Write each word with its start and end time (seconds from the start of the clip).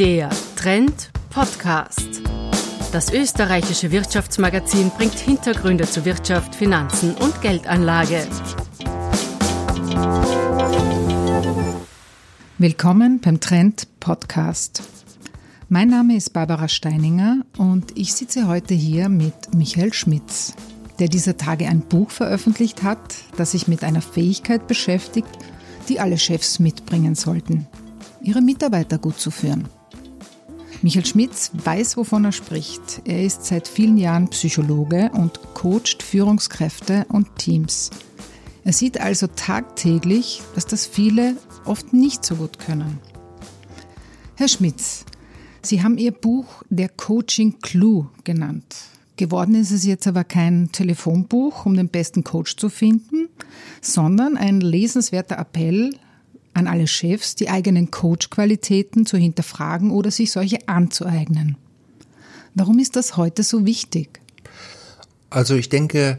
Der 0.00 0.30
Trend 0.56 1.10
Podcast. 1.28 2.22
Das 2.90 3.12
österreichische 3.12 3.90
Wirtschaftsmagazin 3.90 4.90
bringt 4.96 5.18
Hintergründe 5.18 5.84
zu 5.84 6.06
Wirtschaft, 6.06 6.54
Finanzen 6.54 7.14
und 7.16 7.42
Geldanlage. 7.42 8.26
Willkommen 12.56 13.20
beim 13.20 13.40
Trend 13.40 13.88
Podcast. 14.00 14.82
Mein 15.68 15.88
Name 15.88 16.16
ist 16.16 16.32
Barbara 16.32 16.68
Steininger 16.68 17.42
und 17.58 17.98
ich 17.98 18.14
sitze 18.14 18.48
heute 18.48 18.72
hier 18.72 19.10
mit 19.10 19.54
Michael 19.54 19.92
Schmitz, 19.92 20.54
der 20.98 21.08
dieser 21.08 21.36
Tage 21.36 21.68
ein 21.68 21.82
Buch 21.82 22.10
veröffentlicht 22.10 22.82
hat, 22.82 23.16
das 23.36 23.50
sich 23.50 23.68
mit 23.68 23.84
einer 23.84 24.00
Fähigkeit 24.00 24.66
beschäftigt, 24.66 25.28
die 25.90 26.00
alle 26.00 26.16
Chefs 26.16 26.58
mitbringen 26.58 27.14
sollten, 27.14 27.66
ihre 28.22 28.40
Mitarbeiter 28.40 28.96
gut 28.96 29.20
zu 29.20 29.30
führen. 29.30 29.68
Michael 30.82 31.04
Schmitz 31.04 31.50
weiß, 31.52 31.98
wovon 31.98 32.24
er 32.24 32.32
spricht. 32.32 33.02
Er 33.04 33.22
ist 33.22 33.44
seit 33.44 33.68
vielen 33.68 33.98
Jahren 33.98 34.28
Psychologe 34.28 35.10
und 35.12 35.38
coacht 35.52 36.02
Führungskräfte 36.02 37.04
und 37.10 37.36
Teams. 37.36 37.90
Er 38.64 38.72
sieht 38.72 38.98
also 38.98 39.26
tagtäglich, 39.26 40.40
dass 40.54 40.66
das 40.66 40.86
viele 40.86 41.36
oft 41.66 41.92
nicht 41.92 42.24
so 42.24 42.36
gut 42.36 42.58
können. 42.58 42.98
Herr 44.36 44.48
Schmitz, 44.48 45.04
Sie 45.62 45.82
haben 45.82 45.98
Ihr 45.98 46.12
Buch 46.12 46.62
Der 46.70 46.88
Coaching 46.88 47.58
Clue 47.60 48.08
genannt. 48.24 48.74
Geworden 49.16 49.54
ist 49.54 49.72
es 49.72 49.84
jetzt 49.84 50.06
aber 50.06 50.24
kein 50.24 50.72
Telefonbuch, 50.72 51.66
um 51.66 51.74
den 51.74 51.90
besten 51.90 52.24
Coach 52.24 52.56
zu 52.56 52.70
finden, 52.70 53.28
sondern 53.82 54.38
ein 54.38 54.62
lesenswerter 54.62 55.36
Appell 55.36 55.94
an 56.54 56.66
alle 56.66 56.86
Chefs, 56.86 57.34
die 57.34 57.48
eigenen 57.48 57.90
Coach-Qualitäten 57.90 59.06
zu 59.06 59.16
hinterfragen 59.16 59.90
oder 59.90 60.10
sich 60.10 60.32
solche 60.32 60.68
anzueignen. 60.68 61.56
Warum 62.54 62.78
ist 62.78 62.96
das 62.96 63.16
heute 63.16 63.42
so 63.42 63.64
wichtig? 63.64 64.20
Also 65.30 65.54
ich 65.54 65.68
denke, 65.68 66.18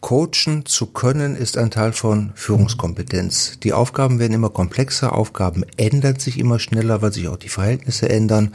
coachen 0.00 0.64
zu 0.64 0.86
können 0.86 1.34
ist 1.34 1.58
ein 1.58 1.70
Teil 1.70 1.92
von 1.92 2.30
Führungskompetenz. 2.34 3.58
Die 3.62 3.72
Aufgaben 3.72 4.20
werden 4.20 4.32
immer 4.32 4.50
komplexer, 4.50 5.12
Aufgaben 5.12 5.64
ändern 5.76 6.18
sich 6.20 6.38
immer 6.38 6.60
schneller, 6.60 7.02
weil 7.02 7.12
sich 7.12 7.26
auch 7.28 7.36
die 7.36 7.48
Verhältnisse 7.48 8.08
ändern. 8.08 8.54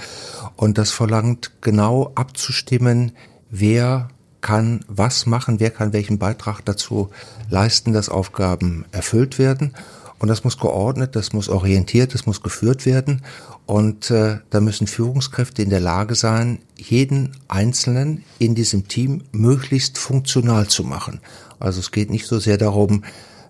Und 0.55 0.77
das 0.77 0.91
verlangt 0.91 1.51
genau 1.61 2.11
abzustimmen, 2.15 3.11
wer 3.49 4.07
kann 4.39 4.81
was 4.87 5.25
machen, 5.25 5.59
wer 5.59 5.71
kann 5.71 5.93
welchen 5.93 6.19
Beitrag 6.19 6.61
dazu 6.65 7.09
leisten, 7.49 7.93
dass 7.93 8.09
Aufgaben 8.09 8.85
erfüllt 8.91 9.39
werden. 9.39 9.73
Und 10.19 10.29
das 10.29 10.43
muss 10.43 10.57
geordnet, 10.57 11.15
das 11.15 11.33
muss 11.33 11.49
orientiert, 11.49 12.13
das 12.13 12.25
muss 12.25 12.41
geführt 12.41 12.85
werden. 12.85 13.21
Und 13.65 14.09
äh, 14.11 14.37
da 14.49 14.61
müssen 14.61 14.87
Führungskräfte 14.87 15.61
in 15.61 15.69
der 15.69 15.79
Lage 15.79 16.15
sein, 16.15 16.59
jeden 16.77 17.35
Einzelnen 17.47 18.23
in 18.39 18.55
diesem 18.55 18.87
Team 18.87 19.23
möglichst 19.31 19.97
funktional 19.97 20.67
zu 20.67 20.83
machen. 20.83 21.19
Also 21.59 21.79
es 21.79 21.91
geht 21.91 22.09
nicht 22.09 22.27
so 22.27 22.39
sehr 22.39 22.57
darum, 22.57 23.03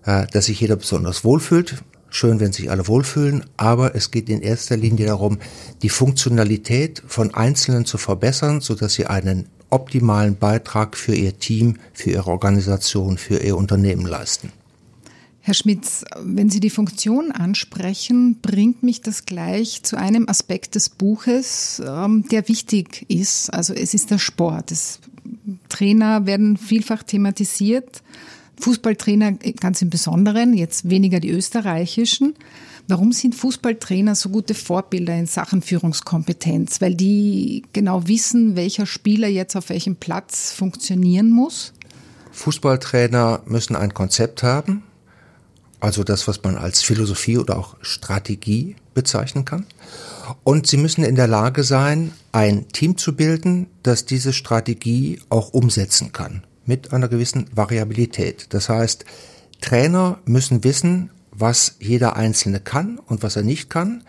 äh, 0.04 0.26
dass 0.32 0.46
sich 0.46 0.60
jeder 0.60 0.76
besonders 0.76 1.24
wohlfühlt. 1.24 1.82
Schön, 2.10 2.38
wenn 2.38 2.52
sich 2.52 2.70
alle 2.70 2.86
wohlfühlen, 2.86 3.44
aber 3.56 3.96
es 3.96 4.12
geht 4.12 4.28
in 4.28 4.40
erster 4.40 4.76
Linie 4.76 5.06
darum, 5.06 5.38
die 5.82 5.88
Funktionalität 5.88 7.02
von 7.08 7.34
Einzelnen 7.34 7.86
zu 7.86 7.98
verbessern, 7.98 8.60
so 8.60 8.76
dass 8.76 8.94
sie 8.94 9.06
einen 9.06 9.48
optimalen 9.70 10.36
Beitrag 10.36 10.96
für 10.96 11.14
ihr 11.14 11.38
Team, 11.40 11.78
für 11.92 12.10
ihre 12.10 12.30
Organisation, 12.30 13.18
für 13.18 13.38
ihr 13.38 13.56
Unternehmen 13.56 14.06
leisten. 14.06 14.52
Herr 15.46 15.52
Schmitz, 15.52 16.06
wenn 16.22 16.48
Sie 16.48 16.58
die 16.58 16.70
Funktion 16.70 17.30
ansprechen, 17.30 18.38
bringt 18.40 18.82
mich 18.82 19.02
das 19.02 19.26
gleich 19.26 19.82
zu 19.82 19.98
einem 19.98 20.26
Aspekt 20.26 20.74
des 20.74 20.88
Buches, 20.88 21.82
ähm, 21.86 22.26
der 22.30 22.48
wichtig 22.48 23.04
ist. 23.08 23.52
Also 23.52 23.74
es 23.74 23.92
ist 23.92 24.10
der 24.10 24.16
Sport. 24.16 24.70
Das 24.70 25.00
Trainer 25.68 26.24
werden 26.24 26.56
vielfach 26.56 27.02
thematisiert. 27.02 28.02
Fußballtrainer 28.58 29.32
ganz 29.60 29.82
im 29.82 29.90
Besonderen, 29.90 30.54
jetzt 30.54 30.88
weniger 30.88 31.20
die 31.20 31.28
österreichischen. 31.28 32.32
Warum 32.88 33.12
sind 33.12 33.34
Fußballtrainer 33.34 34.14
so 34.14 34.30
gute 34.30 34.54
Vorbilder 34.54 35.14
in 35.14 35.26
Sachen 35.26 35.60
Führungskompetenz? 35.60 36.80
Weil 36.80 36.94
die 36.94 37.64
genau 37.74 38.08
wissen, 38.08 38.56
welcher 38.56 38.86
Spieler 38.86 39.28
jetzt 39.28 39.56
auf 39.56 39.68
welchem 39.68 39.96
Platz 39.96 40.52
funktionieren 40.52 41.28
muss? 41.28 41.74
Fußballtrainer 42.32 43.42
müssen 43.44 43.76
ein 43.76 43.92
Konzept 43.92 44.42
haben, 44.42 44.82
also 45.84 46.02
das, 46.02 46.26
was 46.26 46.42
man 46.42 46.56
als 46.56 46.80
Philosophie 46.82 47.36
oder 47.36 47.58
auch 47.58 47.76
Strategie 47.82 48.76
bezeichnen 48.94 49.44
kann. 49.44 49.66
Und 50.42 50.66
sie 50.66 50.78
müssen 50.78 51.04
in 51.04 51.14
der 51.14 51.28
Lage 51.28 51.62
sein, 51.62 52.12
ein 52.32 52.68
Team 52.68 52.96
zu 52.96 53.14
bilden, 53.14 53.66
das 53.82 54.06
diese 54.06 54.32
Strategie 54.32 55.20
auch 55.28 55.52
umsetzen 55.52 56.12
kann, 56.12 56.42
mit 56.64 56.94
einer 56.94 57.08
gewissen 57.08 57.50
Variabilität. 57.54 58.46
Das 58.54 58.70
heißt, 58.70 59.04
Trainer 59.60 60.18
müssen 60.24 60.64
wissen, 60.64 61.10
was 61.30 61.76
jeder 61.80 62.16
Einzelne 62.16 62.60
kann 62.60 62.98
und 62.98 63.22
was 63.22 63.36
er 63.36 63.42
nicht 63.42 63.68
kann, 63.68 64.04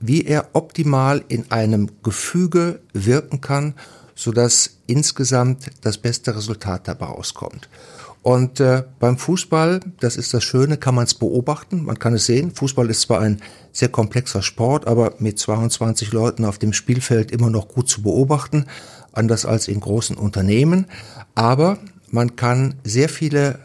wie 0.00 0.24
er 0.24 0.48
optimal 0.54 1.24
in 1.28 1.52
einem 1.52 1.90
Gefüge 2.02 2.80
wirken 2.92 3.40
kann, 3.40 3.74
sodass 4.16 4.78
insgesamt 4.88 5.70
das 5.82 5.98
beste 5.98 6.34
Resultat 6.34 6.88
dabei 6.88 7.06
rauskommt. 7.06 7.68
Und 8.22 8.60
äh, 8.60 8.82
beim 8.98 9.16
Fußball, 9.16 9.80
das 9.98 10.16
ist 10.16 10.34
das 10.34 10.44
Schöne, 10.44 10.76
kann 10.76 10.94
man 10.94 11.04
es 11.04 11.14
beobachten, 11.14 11.84
man 11.84 11.98
kann 11.98 12.12
es 12.12 12.26
sehen. 12.26 12.50
Fußball 12.54 12.90
ist 12.90 13.02
zwar 13.02 13.20
ein 13.20 13.40
sehr 13.72 13.88
komplexer 13.88 14.42
Sport, 14.42 14.86
aber 14.86 15.14
mit 15.18 15.38
22 15.38 16.12
Leuten 16.12 16.44
auf 16.44 16.58
dem 16.58 16.74
Spielfeld 16.74 17.30
immer 17.30 17.48
noch 17.48 17.68
gut 17.68 17.88
zu 17.88 18.02
beobachten, 18.02 18.66
anders 19.12 19.46
als 19.46 19.68
in 19.68 19.80
großen 19.80 20.16
Unternehmen. 20.16 20.86
Aber 21.34 21.78
man 22.10 22.36
kann 22.36 22.74
sehr 22.84 23.08
viele 23.08 23.58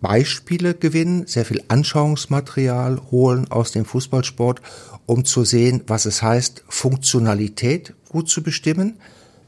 Beispiele 0.00 0.74
gewinnen, 0.74 1.26
sehr 1.26 1.44
viel 1.44 1.62
Anschauungsmaterial 1.68 3.00
holen 3.10 3.50
aus 3.50 3.72
dem 3.72 3.84
Fußballsport, 3.84 4.62
um 5.06 5.24
zu 5.26 5.44
sehen, 5.44 5.82
was 5.86 6.06
es 6.06 6.22
heißt, 6.22 6.64
Funktionalität 6.68 7.94
gut 8.08 8.30
zu 8.30 8.42
bestimmen 8.42 8.96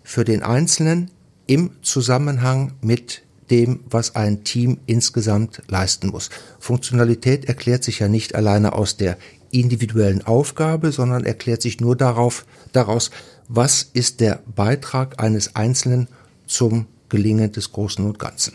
für 0.02 0.25
den 0.25 0.42
Einzelnen 0.42 1.10
im 1.46 1.70
Zusammenhang 1.82 2.72
mit 2.80 3.25
dem, 3.50 3.80
was 3.88 4.16
ein 4.16 4.44
Team 4.44 4.78
insgesamt 4.86 5.62
leisten 5.68 6.08
muss. 6.08 6.30
Funktionalität 6.58 7.44
erklärt 7.46 7.84
sich 7.84 8.00
ja 8.00 8.08
nicht 8.08 8.34
alleine 8.34 8.72
aus 8.72 8.96
der 8.96 9.16
individuellen 9.50 10.26
Aufgabe, 10.26 10.92
sondern 10.92 11.24
erklärt 11.24 11.62
sich 11.62 11.80
nur 11.80 11.96
darauf, 11.96 12.44
daraus, 12.72 13.10
was 13.48 13.88
ist 13.92 14.20
der 14.20 14.40
Beitrag 14.54 15.22
eines 15.22 15.56
Einzelnen 15.56 16.08
zum 16.46 16.86
Gelingen 17.08 17.52
des 17.52 17.72
Großen 17.72 18.04
und 18.04 18.18
Ganzen. 18.18 18.54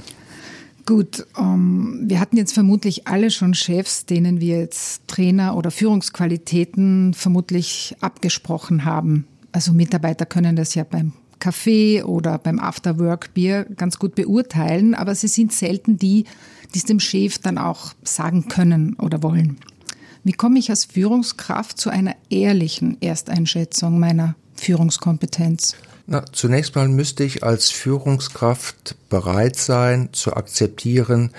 Gut, 0.86 1.26
um, 1.38 2.00
ähm, 2.02 2.10
wir 2.10 2.20
hatten 2.20 2.38
jetzt 2.38 2.54
vermutlich 2.54 3.08
alle 3.08 3.30
schon 3.32 3.54
Chefs, 3.54 4.06
denen 4.06 4.42
wir 4.42 4.60
jetzt 4.60 5.08
Trainer 5.08 5.56
oder 5.56 5.72
Führungsqualitäten 5.72 7.14
vermutlich 7.14 7.96
abgesprochen 8.02 8.84
haben. 8.84 9.28
Also 9.52 9.74
Mitarbeiter 9.74 10.26
können 10.26 10.56
das 10.56 10.76
ja 10.76 10.84
beim 10.84 11.14
Kaffee 11.42 12.04
oder 12.04 12.38
beim 12.38 12.60
Afterwork-Bier 12.60 13.66
ganz 13.76 14.00
gut 14.00 14.16
beurteilen, 14.16 14.96
aber 14.96 15.14
sie 15.16 15.28
sind 15.28 15.52
selten 15.52 15.98
die, 15.98 16.24
die 16.74 16.78
es 16.78 16.86
dem 16.86 17.02
Chef 17.02 17.40
dann 17.40 17.58
auch 17.58 17.94
sagen 18.04 18.48
können 18.48 18.94
oder 18.94 19.22
wollen. 19.22 19.58
Wie 20.24 20.32
komme 20.32 20.60
ich 20.60 20.70
als 20.70 20.86
Führungskraft 20.86 21.78
zu 21.78 21.90
einer 21.90 22.16
ehrlichen 22.30 23.02
Ersteinschätzung 23.02 24.00
meiner 24.00 24.36
Führungskompetenz? 24.56 25.76
Na, 26.08 26.24
zunächst 26.32 26.76
mal 26.76 26.88
müsste 26.88 27.24
ich 27.24 27.44
als 27.44 27.72
Führungskraft 27.72 28.96
bereit 29.10 29.56
sein 29.56 30.10
zu 30.12 30.34
akzeptieren, 30.34 31.32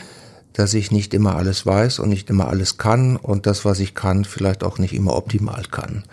dass 0.52 0.74
ich 0.74 0.90
nicht 0.90 1.14
immer 1.14 1.36
alles 1.36 1.64
weiß 1.64 2.00
und 2.00 2.08
nicht 2.08 2.28
immer 2.28 2.48
alles 2.48 2.76
kann 2.76 3.16
und 3.16 3.46
das, 3.46 3.64
was 3.64 3.80
ich 3.80 3.94
kann, 3.94 4.24
vielleicht 4.24 4.64
auch 4.64 4.78
nicht 4.78 4.94
immer 4.94 5.14
optimal 5.14 5.64
kann. 5.70 6.04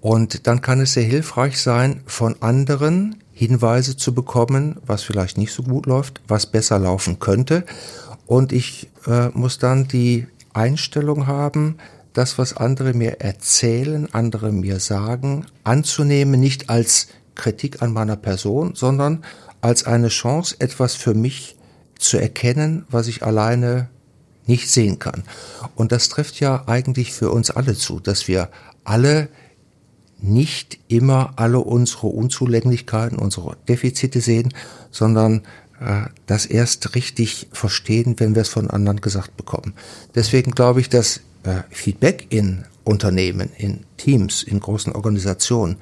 Und 0.00 0.46
dann 0.46 0.62
kann 0.62 0.80
es 0.80 0.94
sehr 0.94 1.04
hilfreich 1.04 1.60
sein, 1.60 2.00
von 2.06 2.36
anderen 2.40 3.16
Hinweise 3.32 3.96
zu 3.96 4.14
bekommen, 4.14 4.76
was 4.86 5.02
vielleicht 5.02 5.38
nicht 5.38 5.52
so 5.52 5.62
gut 5.62 5.86
läuft, 5.86 6.20
was 6.28 6.46
besser 6.46 6.78
laufen 6.78 7.18
könnte. 7.18 7.64
Und 8.26 8.52
ich 8.52 8.88
äh, 9.06 9.28
muss 9.30 9.58
dann 9.58 9.88
die 9.88 10.26
Einstellung 10.52 11.26
haben, 11.26 11.76
das, 12.12 12.38
was 12.38 12.56
andere 12.56 12.92
mir 12.92 13.20
erzählen, 13.20 14.08
andere 14.12 14.52
mir 14.52 14.80
sagen, 14.80 15.46
anzunehmen, 15.64 16.40
nicht 16.40 16.70
als 16.70 17.08
Kritik 17.34 17.82
an 17.82 17.92
meiner 17.92 18.16
Person, 18.16 18.74
sondern 18.74 19.24
als 19.60 19.84
eine 19.84 20.08
Chance, 20.08 20.56
etwas 20.58 20.94
für 20.94 21.14
mich 21.14 21.56
zu 21.98 22.18
erkennen, 22.18 22.84
was 22.90 23.06
ich 23.06 23.22
alleine 23.22 23.88
nicht 24.46 24.70
sehen 24.70 24.98
kann. 24.98 25.22
Und 25.74 25.92
das 25.92 26.08
trifft 26.08 26.40
ja 26.40 26.64
eigentlich 26.66 27.12
für 27.12 27.30
uns 27.30 27.50
alle 27.50 27.74
zu, 27.74 28.00
dass 28.00 28.26
wir 28.26 28.48
alle 28.84 29.28
nicht 30.22 30.78
immer 30.88 31.34
alle 31.36 31.60
unsere 31.60 32.08
Unzulänglichkeiten, 32.08 33.18
unsere 33.18 33.56
Defizite 33.68 34.20
sehen, 34.20 34.52
sondern 34.90 35.42
äh, 35.80 36.02
das 36.26 36.46
erst 36.46 36.94
richtig 36.94 37.48
verstehen, 37.52 38.14
wenn 38.18 38.34
wir 38.34 38.42
es 38.42 38.48
von 38.48 38.70
anderen 38.70 39.00
gesagt 39.00 39.36
bekommen. 39.36 39.74
Deswegen 40.14 40.52
glaube 40.52 40.80
ich, 40.80 40.88
dass 40.88 41.20
äh, 41.42 41.62
Feedback 41.70 42.26
in 42.30 42.64
Unternehmen, 42.84 43.50
in 43.56 43.84
Teams, 43.96 44.42
in 44.42 44.60
großen 44.60 44.92
Organisationen 44.92 45.76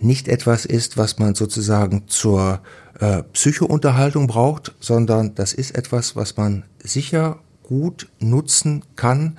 nicht 0.00 0.28
etwas 0.28 0.64
ist, 0.64 0.96
was 0.96 1.18
man 1.18 1.34
sozusagen 1.34 2.04
zur 2.08 2.60
äh, 2.98 3.22
Psychounterhaltung 3.32 4.26
braucht, 4.26 4.72
sondern 4.80 5.34
das 5.34 5.52
ist 5.52 5.76
etwas, 5.76 6.16
was 6.16 6.36
man 6.36 6.64
sicher 6.82 7.40
gut 7.62 8.08
nutzen 8.18 8.84
kann, 8.96 9.38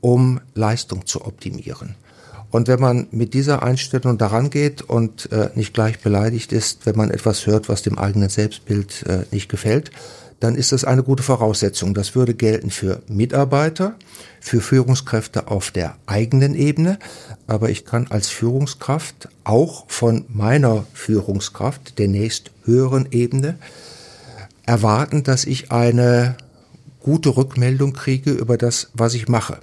um 0.00 0.40
Leistung 0.54 1.06
zu 1.06 1.24
optimieren. 1.24 1.96
Und 2.50 2.68
wenn 2.68 2.80
man 2.80 3.06
mit 3.10 3.34
dieser 3.34 3.62
Einstellung 3.62 4.18
daran 4.18 4.50
geht 4.50 4.82
und 4.82 5.30
äh, 5.32 5.50
nicht 5.54 5.74
gleich 5.74 6.00
beleidigt 6.00 6.52
ist, 6.52 6.86
wenn 6.86 6.96
man 6.96 7.10
etwas 7.10 7.46
hört, 7.46 7.68
was 7.68 7.82
dem 7.82 7.98
eigenen 7.98 8.28
Selbstbild 8.28 9.04
äh, 9.06 9.24
nicht 9.30 9.48
gefällt, 9.48 9.90
dann 10.40 10.54
ist 10.54 10.72
das 10.72 10.84
eine 10.84 11.02
gute 11.02 11.22
Voraussetzung. 11.22 11.94
Das 11.94 12.14
würde 12.14 12.34
gelten 12.34 12.70
für 12.70 13.02
Mitarbeiter, 13.08 13.96
für 14.40 14.60
Führungskräfte 14.60 15.48
auf 15.48 15.70
der 15.70 15.96
eigenen 16.06 16.54
Ebene. 16.54 16.98
Aber 17.46 17.70
ich 17.70 17.84
kann 17.84 18.08
als 18.10 18.28
Führungskraft 18.28 19.28
auch 19.44 19.86
von 19.88 20.26
meiner 20.28 20.84
Führungskraft, 20.92 21.98
der 21.98 22.08
nächst 22.08 22.50
höheren 22.64 23.08
Ebene, 23.10 23.58
erwarten, 24.66 25.22
dass 25.22 25.44
ich 25.44 25.72
eine 25.72 26.36
gute 27.00 27.36
Rückmeldung 27.36 27.92
kriege 27.92 28.32
über 28.32 28.58
das, 28.58 28.90
was 28.92 29.14
ich 29.14 29.28
mache. 29.28 29.58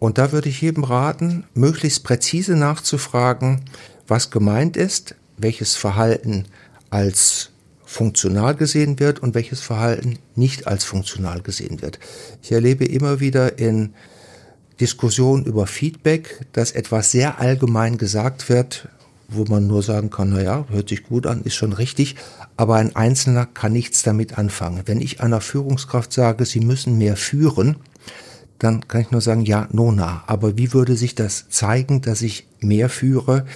Und 0.00 0.18
da 0.18 0.32
würde 0.32 0.48
ich 0.48 0.62
jedem 0.62 0.82
raten, 0.82 1.44
möglichst 1.54 2.02
präzise 2.02 2.56
nachzufragen, 2.56 3.60
was 4.08 4.30
gemeint 4.30 4.76
ist, 4.76 5.14
welches 5.36 5.76
Verhalten 5.76 6.46
als 6.88 7.50
funktional 7.84 8.54
gesehen 8.54 8.98
wird 8.98 9.20
und 9.20 9.34
welches 9.34 9.60
Verhalten 9.60 10.18
nicht 10.34 10.66
als 10.66 10.84
funktional 10.84 11.42
gesehen 11.42 11.82
wird. 11.82 11.98
Ich 12.42 12.50
erlebe 12.50 12.86
immer 12.86 13.20
wieder 13.20 13.58
in 13.58 13.94
Diskussionen 14.80 15.44
über 15.44 15.66
Feedback, 15.66 16.46
dass 16.52 16.72
etwas 16.72 17.10
sehr 17.10 17.38
allgemein 17.38 17.98
gesagt 17.98 18.48
wird, 18.48 18.88
wo 19.28 19.44
man 19.44 19.66
nur 19.66 19.82
sagen 19.82 20.08
kann, 20.08 20.30
na 20.30 20.40
ja, 20.40 20.64
hört 20.70 20.88
sich 20.88 21.02
gut 21.02 21.26
an, 21.26 21.42
ist 21.42 21.56
schon 21.56 21.74
richtig, 21.74 22.16
aber 22.56 22.76
ein 22.76 22.96
Einzelner 22.96 23.44
kann 23.44 23.72
nichts 23.72 24.02
damit 24.02 24.38
anfangen. 24.38 24.82
Wenn 24.86 25.00
ich 25.02 25.20
einer 25.20 25.42
Führungskraft 25.42 26.12
sage, 26.12 26.46
sie 26.46 26.60
müssen 26.60 26.96
mehr 26.96 27.16
führen, 27.16 27.76
dann 28.60 28.86
kann 28.86 29.00
ich 29.00 29.10
nur 29.10 29.20
sagen, 29.20 29.42
ja, 29.42 29.68
nona. 29.72 30.22
Aber 30.26 30.56
wie 30.56 30.72
würde 30.72 30.96
sich 30.96 31.14
das 31.14 31.48
zeigen, 31.48 32.00
dass 32.00 32.22
ich 32.22 32.46
mehr 32.60 32.88
führe, 32.88 33.46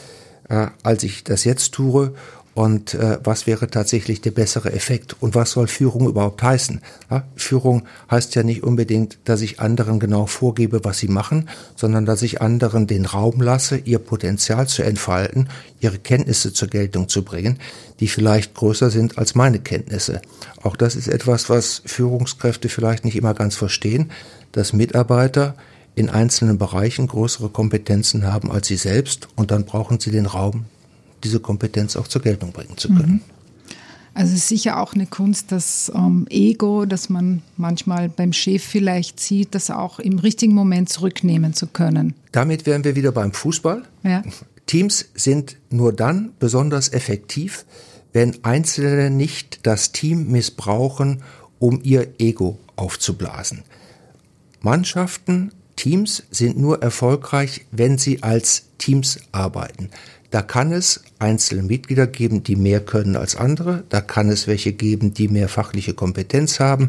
äh, 0.48 0.66
als 0.82 1.04
ich 1.04 1.22
das 1.22 1.44
jetzt 1.44 1.72
tue? 1.72 2.14
und 2.54 2.94
äh, 2.94 3.18
was 3.22 3.46
wäre 3.46 3.68
tatsächlich 3.68 4.20
der 4.20 4.30
bessere 4.30 4.72
Effekt 4.72 5.16
und 5.20 5.34
was 5.34 5.50
soll 5.50 5.66
Führung 5.66 6.06
überhaupt 6.06 6.42
heißen? 6.42 6.80
Ja, 7.10 7.24
Führung 7.34 7.82
heißt 8.10 8.34
ja 8.36 8.44
nicht 8.44 8.62
unbedingt, 8.62 9.18
dass 9.24 9.40
ich 9.40 9.58
anderen 9.58 9.98
genau 9.98 10.26
vorgebe, 10.26 10.84
was 10.84 10.98
sie 10.98 11.08
machen, 11.08 11.48
sondern 11.74 12.06
dass 12.06 12.22
ich 12.22 12.40
anderen 12.40 12.86
den 12.86 13.06
Raum 13.06 13.40
lasse, 13.40 13.76
ihr 13.76 13.98
Potenzial 13.98 14.68
zu 14.68 14.82
entfalten, 14.82 15.48
ihre 15.80 15.98
Kenntnisse 15.98 16.52
zur 16.52 16.68
Geltung 16.68 17.08
zu 17.08 17.24
bringen, 17.24 17.58
die 17.98 18.08
vielleicht 18.08 18.54
größer 18.54 18.90
sind 18.90 19.18
als 19.18 19.34
meine 19.34 19.58
Kenntnisse. 19.58 20.22
Auch 20.62 20.76
das 20.76 20.94
ist 20.94 21.08
etwas, 21.08 21.50
was 21.50 21.82
Führungskräfte 21.84 22.68
vielleicht 22.68 23.04
nicht 23.04 23.16
immer 23.16 23.34
ganz 23.34 23.56
verstehen, 23.56 24.12
dass 24.54 24.72
Mitarbeiter 24.72 25.54
in 25.94 26.08
einzelnen 26.08 26.58
Bereichen 26.58 27.06
größere 27.06 27.50
Kompetenzen 27.50 28.26
haben 28.26 28.50
als 28.50 28.66
sie 28.66 28.76
selbst 28.76 29.28
und 29.36 29.50
dann 29.50 29.64
brauchen 29.64 30.00
sie 30.00 30.10
den 30.10 30.26
Raum, 30.26 30.64
diese 31.22 31.40
Kompetenz 31.40 31.96
auch 31.96 32.08
zur 32.08 32.22
Geltung 32.22 32.52
bringen 32.52 32.76
zu 32.76 32.88
können. 32.88 33.12
Mhm. 33.12 33.20
Also 34.14 34.32
es 34.32 34.38
ist 34.38 34.48
sicher 34.48 34.80
auch 34.80 34.94
eine 34.94 35.06
Kunst, 35.06 35.50
das 35.50 35.90
ähm, 35.92 36.26
Ego, 36.30 36.84
das 36.84 37.08
man 37.08 37.42
manchmal 37.56 38.08
beim 38.08 38.32
Chef 38.32 38.62
vielleicht 38.62 39.18
sieht, 39.18 39.56
das 39.56 39.70
auch 39.70 39.98
im 39.98 40.20
richtigen 40.20 40.54
Moment 40.54 40.88
zurücknehmen 40.88 41.52
zu 41.52 41.66
können. 41.66 42.14
Damit 42.30 42.64
wären 42.64 42.84
wir 42.84 42.94
wieder 42.94 43.10
beim 43.10 43.32
Fußball. 43.32 43.82
Ja. 44.04 44.22
Teams 44.66 45.06
sind 45.14 45.56
nur 45.68 45.92
dann 45.92 46.30
besonders 46.38 46.92
effektiv, 46.92 47.64
wenn 48.12 48.44
Einzelne 48.44 49.10
nicht 49.10 49.66
das 49.66 49.90
Team 49.90 50.30
missbrauchen, 50.30 51.22
um 51.58 51.80
ihr 51.82 52.14
Ego 52.18 52.60
aufzublasen. 52.76 53.64
Mannschaften, 54.64 55.52
Teams 55.76 56.22
sind 56.30 56.58
nur 56.58 56.82
erfolgreich, 56.82 57.66
wenn 57.70 57.98
sie 57.98 58.22
als 58.22 58.64
Teams 58.78 59.18
arbeiten. 59.30 59.90
Da 60.30 60.40
kann 60.40 60.72
es 60.72 61.04
einzelne 61.18 61.62
Mitglieder 61.62 62.06
geben, 62.06 62.42
die 62.42 62.56
mehr 62.56 62.80
können 62.80 63.14
als 63.14 63.36
andere. 63.36 63.84
Da 63.90 64.00
kann 64.00 64.30
es 64.30 64.46
welche 64.46 64.72
geben, 64.72 65.12
die 65.12 65.28
mehr 65.28 65.48
fachliche 65.48 65.94
Kompetenz 65.94 66.60
haben, 66.60 66.88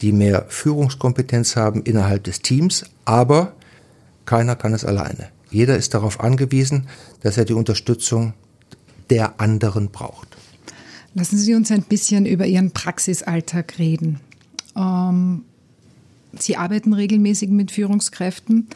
die 0.00 0.12
mehr 0.12 0.44
Führungskompetenz 0.48 1.56
haben 1.56 1.82
innerhalb 1.82 2.24
des 2.24 2.40
Teams. 2.40 2.84
Aber 3.04 3.54
keiner 4.26 4.54
kann 4.54 4.74
es 4.74 4.84
alleine. 4.84 5.28
Jeder 5.50 5.76
ist 5.76 5.94
darauf 5.94 6.20
angewiesen, 6.20 6.88
dass 7.22 7.38
er 7.38 7.46
die 7.46 7.54
Unterstützung 7.54 8.34
der 9.10 9.40
anderen 9.40 9.88
braucht. 9.88 10.36
Lassen 11.14 11.38
Sie 11.38 11.54
uns 11.54 11.70
ein 11.70 11.82
bisschen 11.82 12.26
über 12.26 12.44
Ihren 12.44 12.72
Praxisalltag 12.72 13.78
reden. 13.78 14.20
Ähm, 14.76 15.44
Sie 16.42 16.56
arbeiten 16.56 16.92
regelmäßig 16.92 17.50
mit 17.50 17.70
Führungskräften. 17.70 18.68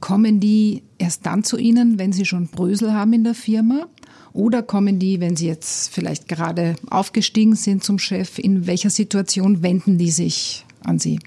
Kommen 0.00 0.40
die 0.40 0.82
erst 0.98 1.26
dann 1.26 1.44
zu 1.44 1.56
Ihnen, 1.56 1.98
wenn 1.98 2.12
Sie 2.12 2.24
schon 2.24 2.48
Brösel 2.48 2.92
haben 2.92 3.12
in 3.12 3.24
der 3.24 3.34
Firma? 3.34 3.86
Oder 4.32 4.62
kommen 4.62 4.98
die, 4.98 5.20
wenn 5.20 5.36
Sie 5.36 5.46
jetzt 5.46 5.90
vielleicht 5.90 6.28
gerade 6.28 6.76
aufgestiegen 6.90 7.54
sind 7.54 7.84
zum 7.84 7.98
Chef, 7.98 8.38
in 8.38 8.66
welcher 8.66 8.90
Situation 8.90 9.62
wenden 9.62 9.96
die 9.96 10.10
sich 10.10 10.66
an 10.82 10.98
Sie? 10.98 11.20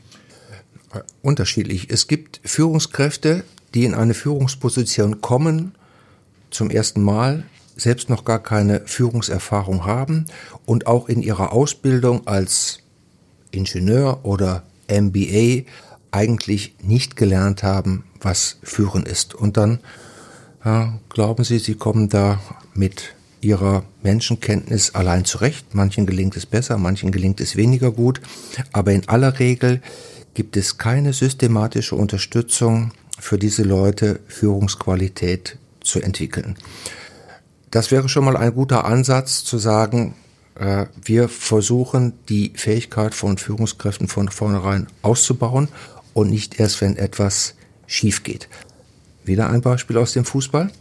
Unterschiedlich. 1.22 1.90
Es 1.90 2.08
gibt 2.08 2.42
Führungskräfte, 2.44 3.44
die 3.74 3.86
in 3.86 3.94
eine 3.94 4.14
Führungsposition 4.14 5.22
kommen, 5.22 5.74
zum 6.50 6.70
ersten 6.70 7.02
Mal, 7.02 7.44
selbst 7.76 8.10
noch 8.10 8.26
gar 8.26 8.42
keine 8.42 8.82
Führungserfahrung 8.86 9.86
haben 9.86 10.26
und 10.66 10.88
auch 10.88 11.08
in 11.08 11.22
ihrer 11.22 11.54
Ausbildung 11.54 12.26
als 12.28 12.80
Ingenieur 13.52 14.26
oder 14.26 14.64
MBA 14.90 15.64
eigentlich 16.12 16.76
nicht 16.82 17.16
gelernt 17.16 17.64
haben, 17.64 18.04
was 18.22 18.58
Führen 18.64 19.06
ist. 19.06 19.36
Und 19.36 19.58
dann 19.58 19.80
ja, 20.64 21.00
glauben 21.10 21.44
sie, 21.44 21.60
sie 21.60 21.76
kommen 21.76 22.10
da 22.10 22.40
mit 22.74 23.16
ihrer 23.42 23.84
Menschenkenntnis 24.04 24.96
allein 24.96 25.26
zurecht. 25.26 25.76
Manchen 25.76 26.06
gelingt 26.06 26.36
es 26.36 26.46
besser, 26.46 26.78
manchen 26.78 27.12
gelingt 27.12 27.40
es 27.40 27.56
weniger 27.56 27.92
gut. 27.92 28.22
Aber 28.72 28.92
in 28.92 29.08
aller 29.08 29.40
Regel 29.40 29.82
gibt 30.34 30.58
es 30.58 30.78
keine 30.78 31.14
systematische 31.14 31.96
Unterstützung 31.96 32.92
für 33.20 33.38
diese 33.38 33.64
Leute, 33.64 34.20
Führungsqualität 34.28 35.58
zu 35.82 36.02
entwickeln. 36.02 36.58
Das 37.72 37.92
wäre 37.92 38.10
schon 38.10 38.26
mal 38.26 38.38
ein 38.38 38.54
guter 38.54 38.86
Ansatz 38.86 39.44
zu 39.44 39.58
sagen, 39.58 40.16
wir 40.60 41.30
versuchen 41.30 42.14
die 42.30 42.54
Fähigkeit 42.56 43.14
von 43.14 43.38
Führungskräften 43.38 44.08
von 44.08 44.30
vornherein 44.30 44.88
auszubauen 45.02 45.68
und 46.14 46.30
nicht 46.32 46.60
erst, 46.60 46.82
wenn 46.82 46.98
etwas 46.98 47.54
schief 47.86 48.24
geht. 48.24 48.50
Wieder 49.24 49.50
ein 49.50 49.62
Beispiel 49.62 49.98
aus 49.98 50.14
dem 50.14 50.26
Fußball. 50.26 50.72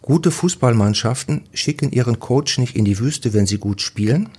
Gute 0.00 0.30
Fußballmannschaften 0.30 1.42
schicken 1.52 1.92
ihren 1.92 2.18
Coach 2.18 2.56
nicht 2.58 2.74
in 2.74 2.86
die 2.86 2.98
Wüste, 2.98 3.34
wenn 3.34 3.46
sie 3.46 3.58
gut 3.58 3.82
spielen, 3.82 4.30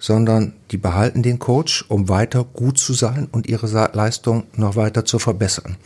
sondern 0.00 0.54
die 0.72 0.78
behalten 0.78 1.22
den 1.22 1.38
Coach, 1.38 1.84
um 1.88 2.08
weiter 2.08 2.42
gut 2.42 2.78
zu 2.78 2.94
sein 2.94 3.28
und 3.30 3.46
ihre 3.46 3.68
Leistung 3.92 4.44
noch 4.56 4.74
weiter 4.74 5.04
zu 5.04 5.20
verbessern. 5.20 5.76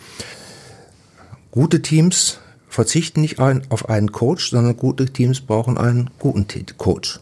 Gute 1.50 1.82
Teams 1.82 2.38
verzichten 2.68 3.20
nicht 3.20 3.38
auf 3.38 3.88
einen 3.90 4.12
Coach, 4.12 4.50
sondern 4.50 4.76
gute 4.76 5.06
Teams 5.06 5.42
brauchen 5.42 5.76
einen 5.76 6.08
guten 6.18 6.46
Coach. 6.78 7.20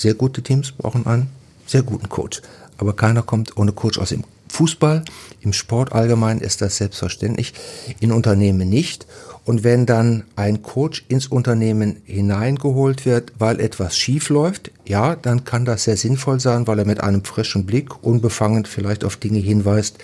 Sehr 0.00 0.14
gute 0.14 0.40
Teams 0.40 0.72
brauchen 0.72 1.06
einen 1.06 1.28
sehr 1.66 1.82
guten 1.82 2.08
Coach. 2.08 2.40
Aber 2.78 2.96
keiner 2.96 3.20
kommt 3.20 3.58
ohne 3.58 3.72
Coach 3.72 3.98
aus 3.98 4.08
dem 4.08 4.24
Fußball, 4.48 5.04
im 5.42 5.52
Sport 5.52 5.92
allgemein 5.92 6.38
ist 6.38 6.62
das 6.62 6.78
selbstverständlich, 6.78 7.52
in 8.00 8.10
Unternehmen 8.10 8.66
nicht. 8.66 9.06
Und 9.44 9.62
wenn 9.62 9.84
dann 9.84 10.24
ein 10.36 10.62
Coach 10.62 11.04
ins 11.08 11.26
Unternehmen 11.26 11.98
hineingeholt 12.06 13.04
wird, 13.04 13.34
weil 13.38 13.60
etwas 13.60 13.98
schief 13.98 14.30
läuft, 14.30 14.70
ja, 14.86 15.16
dann 15.16 15.44
kann 15.44 15.66
das 15.66 15.84
sehr 15.84 15.98
sinnvoll 15.98 16.40
sein, 16.40 16.66
weil 16.66 16.78
er 16.78 16.86
mit 16.86 17.02
einem 17.02 17.22
frischen 17.22 17.66
Blick 17.66 18.02
unbefangen 18.02 18.64
vielleicht 18.64 19.04
auf 19.04 19.16
Dinge 19.16 19.40
hinweist, 19.40 19.98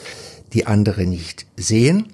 die 0.52 0.66
andere 0.66 1.06
nicht 1.06 1.46
sehen. 1.56 2.12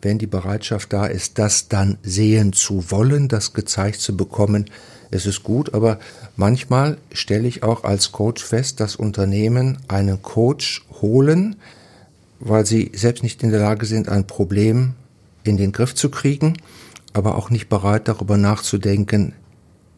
Wenn 0.00 0.18
die 0.18 0.28
Bereitschaft 0.28 0.92
da 0.92 1.06
ist, 1.06 1.40
das 1.40 1.66
dann 1.66 1.98
sehen 2.04 2.52
zu 2.52 2.92
wollen, 2.92 3.26
das 3.26 3.52
gezeigt 3.52 4.00
zu 4.00 4.16
bekommen, 4.16 4.70
es 5.10 5.26
ist 5.26 5.42
gut, 5.42 5.74
aber 5.74 5.98
manchmal 6.36 6.98
stelle 7.12 7.46
ich 7.46 7.62
auch 7.62 7.84
als 7.84 8.12
Coach 8.12 8.42
fest, 8.42 8.80
dass 8.80 8.96
Unternehmen 8.96 9.78
einen 9.88 10.22
Coach 10.22 10.84
holen, 11.00 11.56
weil 12.40 12.66
sie 12.66 12.92
selbst 12.94 13.22
nicht 13.22 13.42
in 13.42 13.50
der 13.50 13.60
Lage 13.60 13.86
sind, 13.86 14.08
ein 14.08 14.26
Problem 14.26 14.94
in 15.44 15.56
den 15.56 15.72
Griff 15.72 15.94
zu 15.94 16.10
kriegen, 16.10 16.56
aber 17.12 17.36
auch 17.36 17.50
nicht 17.50 17.68
bereit 17.68 18.08
darüber 18.08 18.36
nachzudenken, 18.36 19.32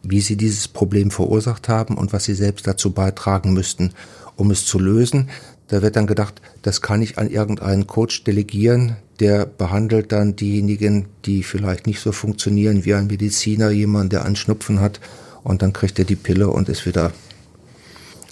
wie 0.02 0.20
sie 0.20 0.36
dieses 0.36 0.68
Problem 0.68 1.10
verursacht 1.10 1.68
haben 1.68 1.96
und 1.96 2.12
was 2.12 2.24
sie 2.24 2.34
selbst 2.34 2.66
dazu 2.66 2.92
beitragen 2.92 3.52
müssten, 3.52 3.92
um 4.36 4.50
es 4.50 4.66
zu 4.66 4.78
lösen. 4.78 5.30
Da 5.68 5.82
wird 5.82 5.96
dann 5.96 6.06
gedacht, 6.06 6.40
das 6.62 6.80
kann 6.80 7.02
ich 7.02 7.18
an 7.18 7.28
irgendeinen 7.28 7.86
Coach 7.86 8.24
delegieren, 8.24 8.96
der 9.20 9.46
behandelt 9.46 10.12
dann 10.12 10.36
diejenigen, 10.36 11.06
die 11.24 11.42
vielleicht 11.42 11.86
nicht 11.86 12.00
so 12.00 12.12
funktionieren 12.12 12.84
wie 12.84 12.94
ein 12.94 13.08
Mediziner, 13.08 13.70
jemand, 13.70 14.12
der 14.12 14.24
einen 14.24 14.36
Schnupfen 14.36 14.80
hat 14.80 15.00
und 15.42 15.62
dann 15.62 15.72
kriegt 15.72 15.98
er 15.98 16.04
die 16.04 16.16
Pille 16.16 16.48
und 16.48 16.68
ist 16.68 16.86
wieder 16.86 17.12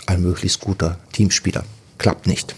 ein 0.06 0.22
möglichst 0.22 0.60
guter 0.60 0.98
Teamspieler. 1.12 1.64
Klappt 1.98 2.26
nicht. 2.26 2.54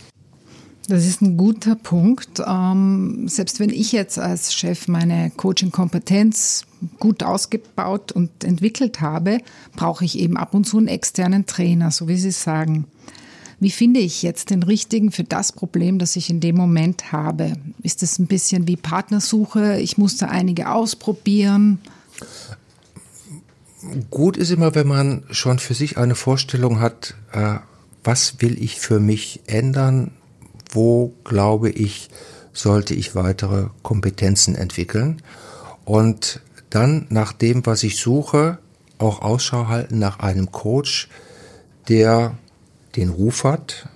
Das 0.89 1.07
ist 1.07 1.21
ein 1.21 1.37
guter 1.37 1.77
Punkt. 1.77 2.43
Ähm, 2.47 3.29
selbst 3.29 3.61
wenn 3.61 3.69
ich 3.69 3.93
jetzt 3.93 4.19
als 4.19 4.55
Chef 4.55 4.89
meine 4.89 5.31
Coaching-Kompetenz 5.37 6.65
gut 6.99 7.23
ausgebaut 7.23 8.11
und 8.11 8.43
entwickelt 8.43 9.03
habe, 9.03 9.39
brauche 9.77 10.07
ich 10.07 10.19
eben 10.19 10.39
ab 10.39 10.55
und 10.55 10.65
zu 10.65 10.79
einen 10.79 10.89
externen 10.89 11.45
Trainer, 11.45 11.91
so 11.91 12.09
wie 12.09 12.17
Sie 12.17 12.31
sagen. 12.31 12.87
Wie 13.61 13.71
finde 13.71 14.01
ich 14.01 14.23
jetzt 14.23 14.51
den 14.51 14.63
richtigen 14.63 15.11
für 15.11 15.25
das 15.25 15.51
Problem, 15.53 15.99
das 15.99 16.15
ich 16.15 16.31
in 16.31 16.41
dem 16.41 16.57
Moment 16.57 17.11
habe? 17.11 17.55
Ist 17.83 18.03
es 18.03 18.19
ein 18.19 18.27
bisschen 18.27 18.69
wie 18.69 18.77
Partnersuche? 18.77 19.81
Ich 19.81 19.99
musste 19.99 20.29
einige 20.29 20.71
ausprobieren. 20.71 21.81
Gut 24.11 24.37
ist 24.37 24.51
immer, 24.51 24.75
wenn 24.75 24.87
man 24.87 25.25
schon 25.31 25.59
für 25.59 25.75
sich 25.75 25.99
eine 25.99 26.15
Vorstellung 26.15 26.81
hat, 26.81 27.15
äh, 27.33 27.57
was 28.05 28.41
will 28.41 28.63
ich 28.63 28.79
für 28.79 29.01
mich 29.01 29.41
ändern, 29.47 30.13
wo 30.71 31.15
glaube 31.25 31.71
ich, 31.71 32.11
sollte 32.53 32.95
ich 32.95 33.15
weitere 33.15 33.67
Kompetenzen 33.83 34.55
entwickeln 34.55 35.23
und 35.85 36.41
dann 36.71 37.07
nach 37.09 37.33
dem, 37.33 37.65
was 37.67 37.83
ich 37.83 37.97
suche, 37.97 38.59
auch 38.99 39.23
Ausschau 39.23 39.69
halten 39.69 39.99
nach 39.99 40.19
einem 40.19 40.53
Coach, 40.53 41.09
der 41.89 42.37
den 42.99 43.11
Ruf 43.11 43.45
hat, 43.45 43.89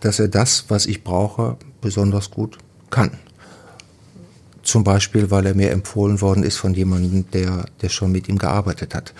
dass 0.00 0.18
er 0.18 0.28
das, 0.28 0.66
was 0.68 0.86
ich 0.86 1.02
brauche, 1.02 1.56
besonders 1.80 2.30
gut 2.30 2.58
kann. 2.90 3.12
Zum 4.62 4.84
Beispiel, 4.84 5.30
weil 5.30 5.46
er 5.46 5.54
mir 5.54 5.70
empfohlen 5.70 6.20
worden 6.20 6.42
ist 6.42 6.56
von 6.56 6.74
jemandem, 6.74 7.30
der, 7.30 7.64
der 7.80 7.88
schon 7.88 8.12
mit 8.12 8.28
ihm 8.28 8.38
gearbeitet 8.38 8.94
hat. 8.94 9.14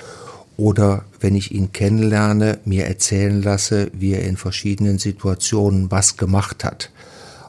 Oder 0.58 1.04
wenn 1.20 1.34
ich 1.34 1.52
ihn 1.52 1.72
kennenlerne, 1.72 2.58
mir 2.64 2.86
erzählen 2.86 3.42
lasse, 3.42 3.90
wie 3.94 4.12
er 4.12 4.24
in 4.24 4.36
verschiedenen 4.36 4.98
Situationen 4.98 5.90
was 5.90 6.16
gemacht 6.16 6.64
hat. 6.64 6.90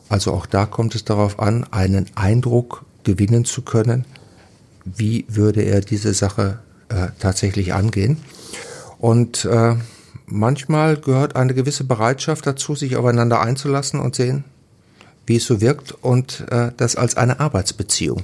Also 0.07 0.31
auch 0.31 0.45
da 0.45 0.65
kommt 0.65 0.95
es 0.95 1.03
darauf 1.03 1.39
an, 1.39 1.65
einen 1.71 2.05
Eindruck 2.15 2.85
gewinnen 3.03 3.45
zu 3.45 3.63
können, 3.63 4.05
wie 4.85 5.25
würde 5.27 5.61
er 5.63 5.81
diese 5.81 6.13
Sache 6.13 6.59
äh, 6.89 7.07
tatsächlich 7.19 7.73
angehen. 7.73 8.17
Und 8.97 9.45
äh, 9.45 9.75
manchmal 10.31 10.97
gehört 10.97 11.35
eine 11.35 11.53
gewisse 11.53 11.83
Bereitschaft 11.83 12.45
dazu, 12.47 12.75
sich 12.75 12.95
aufeinander 12.95 13.41
einzulassen 13.41 13.99
und 13.99 14.15
sehen, 14.15 14.43
wie 15.25 15.37
es 15.37 15.45
so 15.45 15.61
wirkt 15.61 15.91
und 15.91 16.45
äh, 16.51 16.71
das 16.77 16.95
als 16.95 17.17
eine 17.17 17.39
Arbeitsbeziehung 17.39 18.23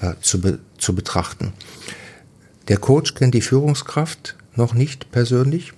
äh, 0.00 0.12
zu, 0.20 0.40
be 0.40 0.58
zu 0.78 0.94
betrachten. 0.94 1.52
Der 2.68 2.78
Coach 2.78 3.14
kennt 3.14 3.34
die 3.34 3.40
Führungskraft 3.40 4.36
noch 4.54 4.74
nicht 4.74 5.12
persönlich, 5.12 5.72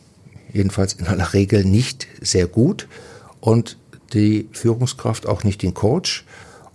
jedenfalls 0.52 0.94
in 0.94 1.06
aller 1.06 1.32
Regel 1.32 1.64
nicht 1.64 2.06
sehr 2.20 2.46
gut 2.46 2.88
und 3.40 3.76
die 4.12 4.48
Führungskraft 4.52 5.26
auch 5.26 5.44
nicht 5.44 5.62
den 5.62 5.74
Coach. 5.74 6.24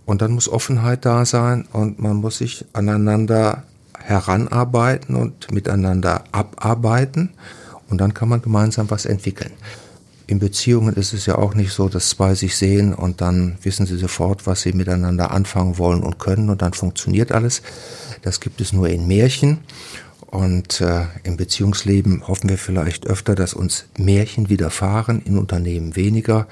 Und 0.05 0.21
dann 0.21 0.31
muss 0.31 0.49
Offenheit 0.49 1.05
da 1.05 1.25
sein 1.25 1.65
und 1.71 1.99
man 1.99 2.17
muss 2.17 2.39
sich 2.39 2.65
aneinander 2.73 3.63
heranarbeiten 3.97 5.15
und 5.15 5.51
miteinander 5.51 6.25
abarbeiten. 6.31 7.29
Und 7.93 7.99
dann 7.99 8.15
kann 8.15 8.27
man 8.27 8.41
gemeinsam 8.41 8.89
was 8.89 9.05
entwickeln. 9.05 9.51
In 10.25 10.39
Beziehungen 10.39 10.95
ist 10.95 11.13
es 11.13 11.27
ja 11.27 11.37
auch 11.37 11.53
nicht 11.53 11.71
so, 11.73 11.89
dass 11.89 12.09
zwei 12.09 12.33
sich 12.33 12.55
sehen 12.57 12.95
und 12.95 13.21
dann 13.21 13.59
wissen 13.61 13.85
sie 13.85 13.97
sofort, 13.97 14.47
was 14.47 14.63
sie 14.63 14.73
miteinander 14.73 15.29
anfangen 15.29 15.77
wollen 15.77 16.01
und 16.01 16.17
können 16.17 16.49
und 16.49 16.63
dann 16.63 16.73
funktioniert 16.73 17.31
alles. 17.31 17.61
Das 18.23 18.39
gibt 18.39 18.61
es 18.61 18.73
nur 18.73 18.89
in 18.89 19.05
Märchen. 19.07 19.59
Und 20.25 20.81
äh, 20.81 21.05
im 21.21 21.37
Beziehungsleben 21.37 22.27
hoffen 22.27 22.49
wir 22.49 22.57
vielleicht 22.57 23.05
öfter, 23.05 23.35
dass 23.35 23.53
uns 23.53 23.85
Märchen 23.95 24.49
widerfahren, 24.49 25.21
in 25.23 25.37
Unternehmen 25.37 25.95
weniger. 25.95 26.47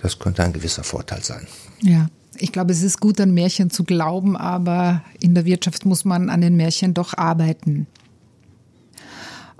Das 0.00 0.18
könnte 0.18 0.42
ein 0.44 0.54
gewisser 0.54 0.82
Vorteil 0.82 1.22
sein. 1.22 1.46
Ja, 1.82 2.08
ich 2.38 2.52
glaube, 2.52 2.72
es 2.72 2.82
ist 2.82 3.00
gut, 3.00 3.20
an 3.20 3.34
Märchen 3.34 3.68
zu 3.68 3.84
glauben, 3.84 4.34
aber 4.34 5.02
in 5.20 5.34
der 5.34 5.44
Wirtschaft 5.44 5.84
muss 5.84 6.06
man 6.06 6.30
an 6.30 6.40
den 6.40 6.56
Märchen 6.56 6.94
doch 6.94 7.12
arbeiten. 7.18 7.86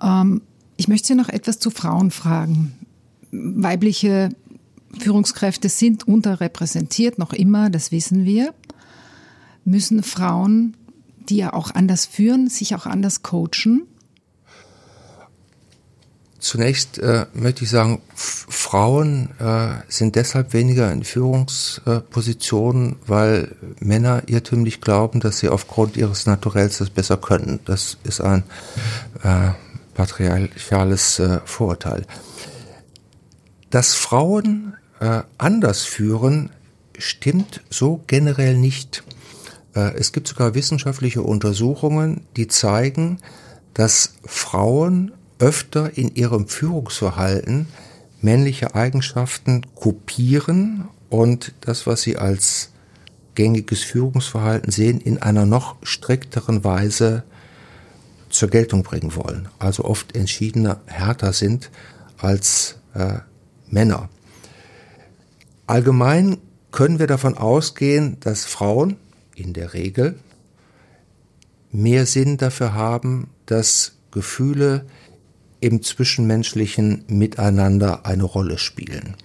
Ähm, 0.03 0.41
ich 0.81 0.89
möchte 0.89 1.09
Sie 1.09 1.15
noch 1.15 1.29
etwas 1.29 1.59
zu 1.59 1.71
Frauen 1.71 2.11
fragen. 2.11 2.73
Weibliche 3.33 4.31
Führungskräfte 4.99 5.69
sind 5.69 6.09
unterrepräsentiert, 6.09 7.19
noch 7.19 7.35
immer, 7.35 7.69
das 7.69 7.93
wissen 7.93 8.25
wir. 8.25 8.55
Müssen 9.67 10.03
Frauen, 10.03 10.75
die 11.29 11.37
ja 11.37 11.53
auch 11.53 11.75
anders 11.75 12.07
führen, 12.07 12.49
sich 12.49 12.75
auch 12.75 12.87
anders 12.87 13.23
coachen? 13.23 13.83
Zunächst 16.39 16.97
äh, 16.99 17.27
möchte 17.35 17.65
ich 17.65 17.71
sagen, 17.71 18.01
Frauen 18.15 19.29
äh, 19.39 19.83
sind 19.89 20.17
deshalb 20.17 20.55
weniger 20.55 20.91
in 20.91 21.05
Führungspositionen, 21.05 22.97
weil 23.07 23.55
Männer 23.81 24.23
irrtümlich 24.29 24.81
glauben, 24.81 25.21
dass 25.21 25.41
sie 25.41 25.51
aufgrund 25.51 25.99
ihres 25.99 26.25
Naturells 26.25 26.79
das 26.79 26.89
besser 26.89 27.19
können. 27.19 27.61
Das 27.67 27.99
ist 28.03 28.23
ein 28.23 28.45
äh, 29.23 29.51
patriarchales 30.01 31.19
äh, 31.19 31.41
Vorurteil. 31.45 32.07
Dass 33.69 33.93
Frauen 33.93 34.79
äh, 34.99 35.21
anders 35.37 35.83
führen, 35.85 36.49
stimmt 36.99 37.61
so 37.69 38.03
generell 38.07 38.57
nicht. 38.57 39.05
Äh, 39.75 39.95
es 39.97 40.13
gibt 40.13 40.27
sogar 40.27 40.55
wissenschaftliche 40.55 41.21
Untersuchungen, 41.21 42.23
die 42.39 42.49
zeigen, 42.49 43.19
dass 43.75 44.15
Frauen 44.25 45.13
öfter 45.39 45.99
in 45.99 46.15
ihrem 46.15 46.49
Führungsverhalten 46.49 47.67
männliche 48.23 48.75
Eigenschaften 48.75 49.67
kopieren 49.75 50.89
und 51.11 51.53
das, 51.61 51.87
was 51.87 52.01
sie 52.01 52.17
als 52.17 52.71
gängiges 53.35 53.83
Führungsverhalten 53.83 54.73
sehen, 54.73 54.99
in 54.99 55.21
einer 55.21 55.45
noch 55.45 55.77
strikteren 55.83 56.65
Weise 56.65 57.23
zur 58.31 58.49
Geltung 58.49 58.83
bringen 58.83 59.15
wollen. 59.15 59.49
Also 59.59 59.85
oft 59.85 60.17
entschiedener, 60.17 60.81
härter 60.87 61.33
sind 61.33 61.71
als 62.19 62.77
äh, 62.95 63.19
Männer. 63.69 64.09
Allgemein 65.67 66.39
können 66.71 66.99
wir 66.99 67.07
davon 67.07 67.37
ausgehen, 67.37 68.19
dass 68.21 68.45
Frauen 68.45 68.97
in 69.35 69.53
der 69.53 69.75
Regel 69.75 70.19
mehr 71.73 72.07
Sinn 72.07 72.37
dafür 72.37 72.75
haben, 72.75 73.31
dass 73.47 73.93
Gefühle 74.11 74.87
im 75.61 75.83
zwischenmenschlichen 75.83 77.05
Miteinander 77.09 78.07
eine 78.07 78.25
Rolle 78.25 78.59
spielen. 78.59 79.17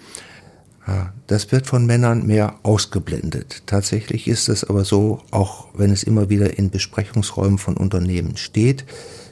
Das 1.25 1.51
wird 1.51 1.65
von 1.65 1.85
Männern 1.87 2.27
mehr 2.27 2.59
ausgeblendet. 2.61 3.63
Tatsächlich 3.65 4.27
ist 4.27 4.49
es 4.49 4.63
aber 4.63 4.85
so, 4.85 5.21
auch 5.31 5.67
wenn 5.73 5.91
es 5.91 6.03
immer 6.03 6.29
wieder 6.29 6.59
in 6.59 6.69
Besprechungsräumen 6.69 7.57
von 7.57 7.75
Unternehmen 7.75 8.37
steht, 8.37 8.85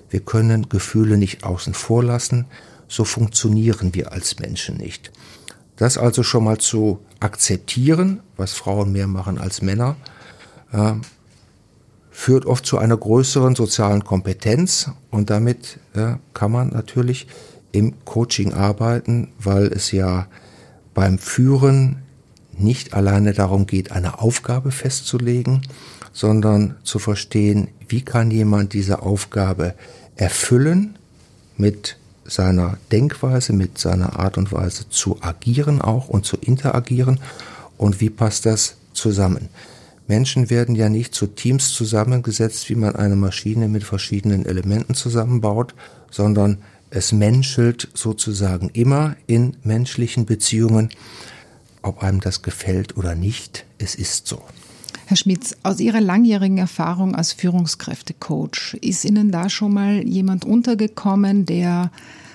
wir 0.09 0.21
können 0.21 0.69
Gefühle 0.69 1.17
nicht 1.17 1.43
außen 1.43 1.73
vor 1.73 2.03
lassen, 2.03 2.45
so 2.87 3.03
funktionieren 3.03 3.93
wir 3.93 4.11
als 4.11 4.39
Menschen 4.39 4.77
nicht. 4.77 5.11
Das 5.75 5.97
also 5.97 6.23
schon 6.23 6.43
mal 6.43 6.59
zu 6.59 6.99
akzeptieren, 7.19 8.21
was 8.37 8.53
Frauen 8.53 8.91
mehr 8.91 9.07
machen 9.07 9.37
als 9.37 9.61
Männer, 9.61 9.95
äh, 10.71 10.93
führt 12.11 12.45
oft 12.45 12.65
zu 12.65 12.77
einer 12.77 12.97
größeren 12.97 13.55
sozialen 13.55 14.03
Kompetenz 14.03 14.91
und 15.09 15.29
damit 15.29 15.79
äh, 15.95 16.15
kann 16.33 16.51
man 16.51 16.69
natürlich 16.69 17.27
im 17.71 18.05
Coaching 18.05 18.53
arbeiten, 18.53 19.29
weil 19.39 19.67
es 19.67 19.91
ja 19.91 20.27
beim 20.93 21.17
Führen 21.17 21.97
nicht 22.57 22.93
alleine 22.93 23.33
darum 23.33 23.65
geht, 23.65 23.91
eine 23.91 24.19
Aufgabe 24.19 24.71
festzulegen, 24.71 25.61
sondern 26.11 26.75
zu 26.83 26.99
verstehen, 26.99 27.69
wie 27.87 28.01
kann 28.01 28.31
jemand 28.31 28.73
diese 28.73 29.01
Aufgabe 29.01 29.73
erfüllen 30.15 30.97
mit 31.57 31.97
seiner 32.25 32.77
Denkweise, 32.91 33.53
mit 33.53 33.77
seiner 33.77 34.19
Art 34.19 34.37
und 34.37 34.51
Weise 34.51 34.87
zu 34.89 35.17
agieren 35.21 35.81
auch 35.81 36.07
und 36.07 36.25
zu 36.25 36.37
interagieren 36.37 37.19
und 37.77 37.99
wie 37.99 38.09
passt 38.09 38.45
das 38.45 38.75
zusammen. 38.93 39.49
Menschen 40.07 40.49
werden 40.49 40.75
ja 40.75 40.89
nicht 40.89 41.15
zu 41.15 41.27
Teams 41.27 41.73
zusammengesetzt, 41.73 42.69
wie 42.69 42.75
man 42.75 42.95
eine 42.95 43.15
Maschine 43.15 43.67
mit 43.67 43.83
verschiedenen 43.83 44.45
Elementen 44.45 44.95
zusammenbaut, 44.95 45.73
sondern 46.11 46.59
es 46.93 47.11
menschelt 47.11 47.89
sozusagen 47.93 48.69
immer 48.69 49.15
in 49.25 49.57
menschlichen 49.63 50.25
Beziehungen, 50.25 50.89
ob 51.81 52.03
einem 52.03 52.19
das 52.19 52.43
gefällt 52.43 52.95
oder 52.97 53.15
nicht, 53.15 53.65
es 53.79 53.95
ist 53.95 54.27
so. 54.27 54.41
Herr 55.05 55.17
Schmitz, 55.17 55.57
aus 55.63 55.79
Ihrer 55.79 55.99
langjährigen 55.99 56.59
Erfahrung 56.59 57.15
als 57.15 57.33
Führungskräftecoach, 57.33 58.77
ist 58.81 59.05
Ihnen 59.05 59.31
da 59.31 59.49
schon 59.49 59.73
mal 59.73 60.07
jemand 60.07 60.45
untergekommen, 60.45 61.45
der 61.45 61.91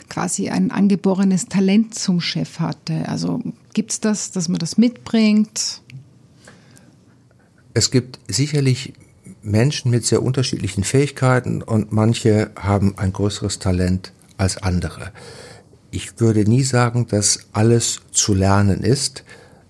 quasi 0.09 0.49
ein 0.51 0.71
angeborenes 0.71 1.47
Talent 1.47 1.95
zum 1.95 2.21
Chef 2.21 2.59
hatte? 2.59 3.09
Also 3.09 3.41
gibt 3.75 3.93
es 3.93 4.01
das, 4.01 4.33
dass 4.33 4.49
man 4.49 4.59
das 4.59 4.77
mitbringt? 4.77 5.83
Es 7.75 7.91
gibt 7.91 8.19
sicherlich 8.27 8.93
Menschen 9.43 9.91
mit 9.93 10.05
sehr 10.05 10.23
unterschiedlichen 10.23 10.83
Fähigkeiten 10.83 11.63
und 11.63 11.93
manche 11.93 12.51
haben 12.57 12.99
ein 12.99 13.13
größeres 13.13 13.61
Talent 13.61 14.13
als 14.39 14.57
andere. 14.63 15.13
Ich 15.91 16.21
würde 16.21 16.45
nie 16.45 16.63
sagen, 16.63 17.07
dass 17.07 17.41
alles 17.53 18.01
zu 18.11 18.35
lernen 18.35 18.83
ist. 18.83 19.25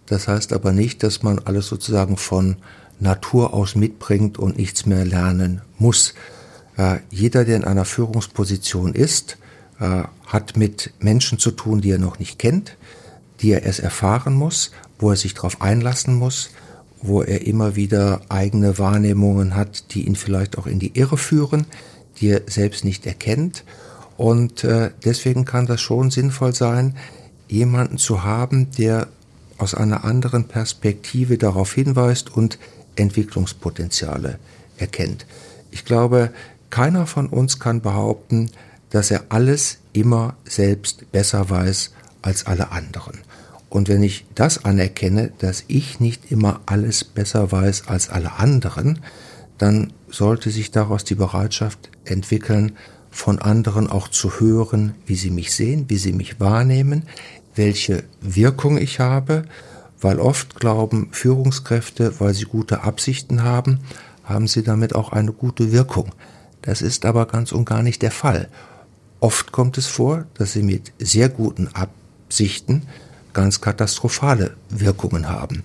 Das 0.06 0.28
heißt 0.28 0.52
aber 0.52 0.72
nicht, 0.72 1.02
dass 1.02 1.22
man 1.22 1.38
alles 1.40 1.66
sozusagen 1.66 2.16
von 2.16 2.56
Natur 3.00 3.54
aus 3.54 3.75
mitbringt 3.75 4.38
und 4.38 4.56
nichts 4.56 4.87
mehr 4.87 5.04
lernen 5.04 5.62
muss. 5.78 6.14
Äh, 6.76 6.98
jeder, 7.10 7.44
der 7.44 7.56
in 7.56 7.64
einer 7.64 7.84
Führungsposition 7.84 8.94
ist, 8.94 9.38
äh, 9.80 10.04
hat 10.26 10.56
mit 10.56 10.92
Menschen 10.98 11.38
zu 11.38 11.50
tun, 11.50 11.80
die 11.80 11.90
er 11.90 11.98
noch 11.98 12.18
nicht 12.18 12.38
kennt, 12.38 12.76
die 13.40 13.52
er 13.52 13.62
erst 13.62 13.80
erfahren 13.80 14.34
muss, 14.34 14.72
wo 14.98 15.10
er 15.10 15.16
sich 15.16 15.34
darauf 15.34 15.60
einlassen 15.62 16.14
muss, 16.14 16.50
wo 17.00 17.22
er 17.22 17.46
immer 17.46 17.76
wieder 17.76 18.22
eigene 18.28 18.78
Wahrnehmungen 18.78 19.54
hat, 19.54 19.94
die 19.94 20.06
ihn 20.06 20.16
vielleicht 20.16 20.58
auch 20.58 20.66
in 20.66 20.80
die 20.80 20.98
Irre 20.98 21.16
führen, 21.16 21.66
die 22.20 22.30
er 22.30 22.42
selbst 22.46 22.84
nicht 22.84 23.06
erkennt. 23.06 23.64
Und 24.18 24.64
äh, 24.64 24.90
deswegen 25.04 25.44
kann 25.44 25.66
das 25.66 25.80
schon 25.80 26.10
sinnvoll 26.10 26.52
sein, 26.52 26.96
jemanden 27.46 27.98
zu 27.98 28.25
haben, 28.25 28.70
der 28.72 29.06
aus 29.58 29.75
einer 29.75 30.04
anderen 30.04 30.48
Perspektive 30.48 31.38
darauf 31.38 31.72
hinweist 31.72 32.34
und 32.34 32.58
Entwicklungspotenziale 32.96 34.40
erkennt. 34.76 35.25
Ich 35.70 35.84
glaube, 35.84 36.32
keiner 36.68 37.06
von 37.06 37.28
uns 37.28 37.60
kann 37.60 37.80
behaupten, 37.80 38.50
dass 38.90 39.12
er 39.12 39.25
alles 39.28 39.78
immer 39.92 40.34
selbst 40.44 41.10
besser 41.12 41.48
weiß 41.48 41.92
als 42.20 42.44
alle 42.44 42.72
anderen. 42.72 43.20
Und 43.70 43.88
wenn 43.88 44.02
ich 44.02 44.26
das 44.34 44.64
anerkenne, 44.64 45.30
dass 45.38 45.62
ich 45.68 46.00
nicht 46.00 46.32
immer 46.32 46.60
alles 46.66 47.04
besser 47.04 47.52
weiß 47.52 47.87
als 47.87 48.10
alle 48.10 48.32
anderen, 48.32 48.98
dann 49.58 49.92
sollte 50.10 50.50
sich 50.50 50.72
daraus 50.72 51.04
die 51.04 51.14
Bereitschaft 51.14 51.90
entwickeln, 52.04 52.72
von 53.10 53.38
anderen 53.38 53.88
auch 53.88 54.08
zu 54.08 54.40
hören, 54.40 54.94
wie 55.06 55.16
sie 55.16 55.30
mich 55.30 55.54
sehen, 55.54 55.86
wie 55.88 55.98
sie 55.98 56.12
mich 56.12 56.40
wahrnehmen, 56.40 57.04
welche 57.54 58.04
Wirkung 58.20 58.78
ich 58.78 59.00
habe, 59.00 59.44
weil 60.00 60.20
oft 60.20 60.54
glauben 60.54 61.08
Führungskräfte, 61.10 62.20
weil 62.20 62.34
sie 62.34 62.44
gute 62.44 62.82
Absichten 62.82 63.42
haben, 63.42 63.80
haben 64.24 64.46
sie 64.46 64.62
damit 64.62 64.94
auch 64.94 65.12
eine 65.12 65.32
gute 65.32 65.72
Wirkung. 65.72 66.12
Das 66.62 66.82
ist 66.82 67.04
aber 67.04 67.26
ganz 67.26 67.52
und 67.52 67.64
gar 67.64 67.82
nicht 67.82 68.02
der 68.02 68.10
Fall. 68.10 68.48
Oft 69.20 69.52
kommt 69.52 69.78
es 69.78 69.86
vor, 69.86 70.26
dass 70.34 70.52
sie 70.52 70.62
mit 70.62 70.92
sehr 70.98 71.28
guten 71.28 71.68
Absichten 71.68 72.82
ganz 73.32 73.60
katastrophale 73.60 74.56
Wirkungen 74.68 75.28
haben. 75.28 75.64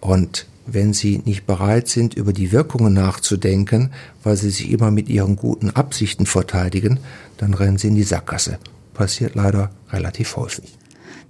Und 0.00 0.46
wenn 0.66 0.92
sie 0.92 1.22
nicht 1.24 1.46
bereit 1.46 1.88
sind, 1.88 2.14
über 2.14 2.32
die 2.32 2.52
Wirkungen 2.52 2.92
nachzudenken, 2.92 3.92
weil 4.22 4.36
sie 4.36 4.50
sich 4.50 4.70
immer 4.70 4.90
mit 4.90 5.08
ihren 5.08 5.36
guten 5.36 5.70
Absichten 5.70 6.26
verteidigen, 6.26 6.98
dann 7.38 7.54
rennen 7.54 7.78
sie 7.78 7.88
in 7.88 7.94
die 7.94 8.02
Sackgasse. 8.02 8.58
Passiert 8.94 9.34
leider 9.34 9.70
relativ 9.90 10.36
häufig. 10.36 10.76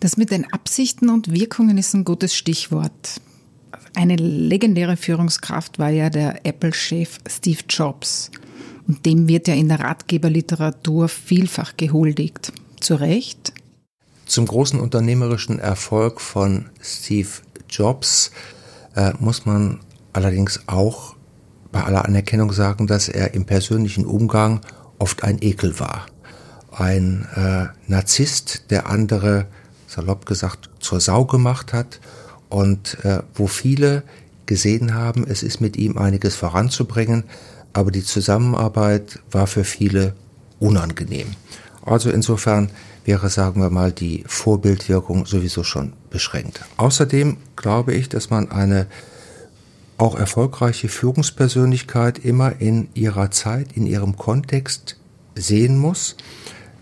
Das 0.01 0.17
mit 0.17 0.31
den 0.31 0.53
Absichten 0.53 1.09
und 1.09 1.33
Wirkungen 1.33 1.79
ist 1.79 1.95
ein 1.95 2.05
gutes 2.05 2.35
Stichwort. 2.35 3.21
Eine 3.95 4.17
legendäre 4.17 4.97
Führungskraft 4.97 5.79
war 5.79 5.91
ja 5.91 6.11
der 6.11 6.45
Apple-Chef 6.45 7.19
Steve 7.29 7.61
Jobs. 7.69 8.31
Und 8.87 9.05
dem 9.07 9.27
wird 9.27 9.49
ja 9.49 9.55
in 9.55 9.69
der 9.69 9.81
Ratgeberliteratur 9.81 11.09
vielfach 11.09 11.77
gehuldigt. 11.77 12.53
Zu 12.79 12.95
Recht? 12.97 13.53
Zum 14.27 14.47
großen 14.47 14.79
unternehmerischen 14.79 15.59
Erfolg 15.59 16.21
von 16.21 16.67
Steve 16.81 17.29
Jobs 17.69 18.31
äh, 18.97 19.13
muss 19.21 19.47
man 19.47 19.81
allerdings 20.13 20.61
auch 20.67 21.15
bei 21.71 21.85
aller 21.85 22.05
Anerkennung 22.05 22.53
sagen, 22.53 22.87
dass 22.87 23.09
er 23.09 23.35
im 23.35 23.45
persönlichen 23.45 24.07
Umgang 24.07 24.61
oft 24.99 25.23
ein 25.23 25.39
Ekel 25.41 25.79
war. 25.79 26.07
Ein 26.73 27.27
äh, 27.37 27.67
Narzisst, 27.87 28.71
der 28.71 28.89
andere, 28.89 29.47
salopp 29.87 30.27
gesagt, 30.27 30.71
zur 30.81 31.01
Sau 31.01 31.25
gemacht 31.25 31.73
hat 31.73 32.01
und 32.49 33.05
äh, 33.05 33.23
wo 33.35 33.47
viele 33.47 34.03
gesehen 34.47 34.95
haben, 34.95 35.27
es 35.29 35.43
ist 35.43 35.61
mit 35.61 35.77
ihm 35.77 35.99
einiges 35.99 36.37
voranzubringen, 36.37 37.25
aber 37.73 37.91
die 37.91 38.05
Zusammenarbeit 38.05 39.21
war 39.31 39.47
für 39.47 39.65
viele 39.65 40.15
unangenehm. 40.59 41.29
Also 41.85 42.11
insofern 42.11 42.71
wäre, 43.07 43.29
sagen 43.31 43.61
wir 43.61 43.71
mal, 43.71 43.93
die 43.93 44.25
Vorbildwirkung 44.27 45.27
sowieso 45.27 45.65
schon 45.65 45.93
beschränkt. 46.11 46.61
Außerdem 46.77 47.37
glaube 47.57 47.95
ich, 47.95 48.09
dass 48.09 48.31
man 48.31 48.51
eine 48.51 48.87
auch 49.99 50.15
erfolgreiche 50.15 50.89
Führungspersönlichkeit 50.89 52.19
immer 52.19 52.61
in 52.61 52.89
ihrer 52.95 53.31
Zeit, 53.31 53.73
in 53.75 53.87
ihrem 53.87 54.17
Kontext 54.17 54.97
sehen 55.35 55.79
muss. 55.79 56.17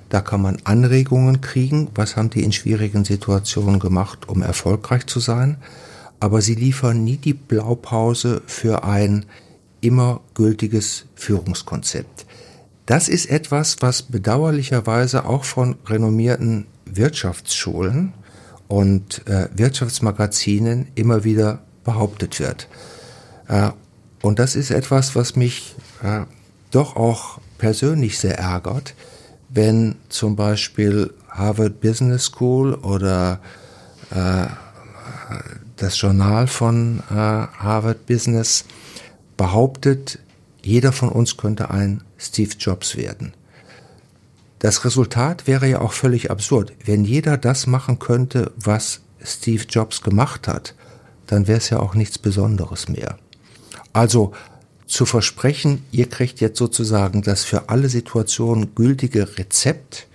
Da 0.09 0.21
kann 0.21 0.43
man 0.43 0.59
Anregungen 0.65 1.41
kriegen, 1.41 1.89
was 1.95 2.17
haben 2.17 2.31
die 2.31 2.43
in 2.43 2.53
schwierigen 2.53 3.05
Situationen 3.05 3.79
gemacht, 3.79 4.29
um 4.29 4.43
erfolgreich 4.43 5.07
zu 5.07 5.21
sein. 5.21 5.59
Aber 6.21 6.41
sie 6.41 6.55
liefern 6.55 7.05
nie 7.05 7.17
die 7.17 7.35
Blaupause 7.35 8.43
für 8.47 8.85
ein 8.85 9.27
immer 9.81 10.21
gültiges 10.35 11.07
Führungskonzept. 11.15 12.27
Das 12.87 13.09
ist 13.09 13.27
etwas, 13.27 13.79
was 13.81 14.03
bedauerlicherweise 14.03 15.25
auch 15.25 15.44
von 15.44 15.77
renommierten 15.87 16.66
Wirtschaftsschulen 16.85 18.12
und 18.68 19.27
äh, 19.27 19.49
Wirtschaftsmagazinen 19.55 20.88
immer 20.94 21.25
wieder 21.25 21.62
behauptet 21.85 22.40
wird. 22.40 22.68
Äh, 23.49 23.70
und 24.23 24.38
das 24.38 24.57
ist 24.57 24.70
etwas, 24.70 25.16
was 25.16 25.37
mich 25.37 25.77
äh, 26.03 26.23
doch 26.70 26.97
auch 26.97 27.38
persönlich 27.59 28.18
sehr 28.18 28.38
ärgert, 28.38 28.94
wenn 29.49 29.97
zum 30.09 30.37
Beispiel 30.37 31.12
Harvard 31.29 31.81
Business 31.81 32.25
School 32.25 32.75
oder 32.75 33.40
äh, 34.11 34.47
das 35.77 36.01
Journal 36.01 36.47
von 36.47 37.01
äh, 37.11 37.14
Harvard 37.14 38.07
Business 38.07 38.64
behauptet, 39.37 40.18
jeder 40.64 40.92
von 40.92 41.09
uns 41.09 41.37
könnte 41.37 41.70
ein 41.70 42.03
Steve 42.18 42.55
Jobs 42.59 42.96
werden. 42.96 43.35
Das 44.59 44.85
Resultat 44.85 45.46
wäre 45.46 45.68
ja 45.68 45.81
auch 45.81 45.92
völlig 45.92 46.31
absurd. 46.31 46.72
Wenn 46.85 47.05
jeder 47.05 47.37
das 47.37 47.66
machen 47.66 47.98
könnte, 47.98 48.53
was 48.57 49.03
Steve 49.22 49.64
Jobs 49.68 50.00
gemacht 50.00 50.48
hat, 50.48 50.74
dann 51.27 51.46
wäre 51.46 51.59
es 51.59 51.70
ja 51.70 51.81
auch 51.81 51.94
nichts 51.94 52.18
Besonderes 52.18 52.88
mehr. 52.88 53.18
Also 53.92 54.33
zu 54.87 55.07
versprechen, 55.07 55.85
ihr 55.92 56.09
kriegt 56.09 56.40
jetzt 56.40 56.59
sozusagen 56.59 57.22
das 57.22 57.44
für 57.44 57.68
alle 57.68 57.88
Situationen 57.88 58.74
gültige 58.74 59.38
Rezept, 59.38 60.07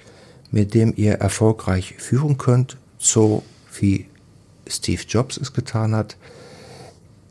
mit 0.51 0.73
dem 0.73 0.93
ihr 0.95 1.13
erfolgreich 1.15 1.95
führen 1.97 2.37
könnt, 2.37 2.77
so 2.97 3.43
wie 3.79 4.07
Steve 4.67 5.01
Jobs 5.07 5.37
es 5.37 5.53
getan 5.53 5.95
hat, 5.95 6.17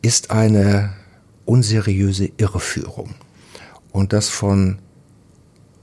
ist 0.02 0.30
eine 0.30 0.92
unseriöse 1.48 2.30
Irreführung. 2.36 3.14
Und 3.90 4.12
das 4.12 4.28
von 4.28 4.78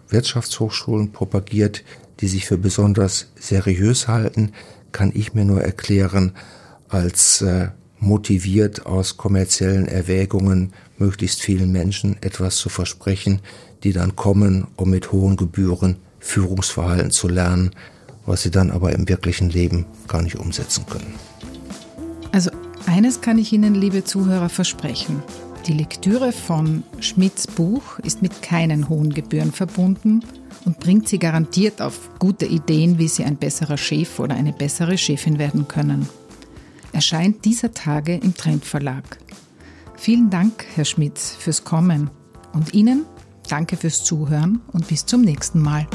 Wirtschaftshochschulen 0.10 1.12
propagiert, 1.12 1.84
die 2.20 2.28
sich 2.28 2.46
für 2.46 2.58
besonders 2.58 3.32
seriös 3.36 4.08
halten, 4.08 4.52
kann 4.92 5.12
ich 5.14 5.34
mir 5.34 5.44
nur 5.44 5.62
erklären 5.62 6.34
als 6.88 7.42
äh, 7.42 7.70
motiviert 8.00 8.86
aus 8.86 9.18
kommerziellen 9.18 9.88
Erwägungen 9.88 10.72
möglichst 10.98 11.42
vielen 11.42 11.72
Menschen 11.72 12.16
etwas 12.22 12.58
zu 12.58 12.70
versprechen, 12.70 13.42
die 13.84 13.92
dann 13.92 14.16
kommen, 14.16 14.68
um 14.76 14.92
mit 14.92 15.12
hohen 15.12 15.36
Gebühren 15.36 15.98
Führungsverhalten 16.20 17.12
zu 17.12 17.28
lernen, 17.28 17.72
was 18.26 18.44
sie 18.44 18.52
dann 18.52 18.72
aber 18.72 18.94
im 18.94 19.10
wirklichen 19.10 19.50
Leben 19.50 19.86
gar 20.08 20.22
nicht 20.22 20.36
umsetzen 20.36 20.86
können. 20.90 21.16
Also 22.32 22.52
eines 22.86 23.22
kann 23.22 23.38
ich 23.40 23.52
Ihnen, 23.52 23.74
liebe 23.74 24.04
Zuhörer, 24.04 24.50
versprechen. 24.50 25.24
Die 25.68 25.74
Lektüre 25.74 26.32
von 26.32 26.84
Schmidts 27.00 27.48
Buch 27.48 28.00
ist 28.00 28.22
mit 28.22 28.42
keinen 28.42 28.88
hohen 28.88 29.12
Gebühren 29.12 29.52
verbunden 29.52 30.24
und 30.64 30.80
bringt 30.80 31.08
Sie 31.08 31.18
garantiert 31.18 31.82
auf 31.82 32.12
gute 32.20 32.46
Ideen, 32.46 33.00
wie 33.00 33.08
Sie 33.08 33.24
ein 33.24 33.38
besserer 33.38 33.78
Chef 33.78 34.20
oder 34.20 34.36
eine 34.36 34.54
bessere 34.54 34.98
Chefin 34.98 35.40
werden 35.40 35.68
können. 35.68 36.08
Erscheint 36.94 37.46
dieser 37.46 37.74
Tage 37.74 38.16
im 38.16 38.36
Trend 38.36 38.64
Verlag. 38.64 39.18
Vielen 39.98 40.30
Dank, 40.30 40.66
Herr 40.76 40.86
Schmitz, 40.86 41.36
fürs 41.38 41.64
Kommen 41.64 42.12
und 42.54 42.74
Ihnen 42.74 43.06
danke 43.50 43.78
fürs 43.78 44.04
Zuhören 44.04 44.62
und 44.72 44.88
bis 44.88 45.06
zum 45.06 45.22
nächsten 45.22 45.62
Mal. 45.62 45.88